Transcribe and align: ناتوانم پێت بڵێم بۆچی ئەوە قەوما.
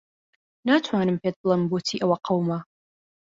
ناتوانم 0.67 1.17
پێت 1.21 1.35
بڵێم 1.41 1.63
بۆچی 1.69 2.01
ئەوە 2.01 2.17
قەوما. 2.25 2.59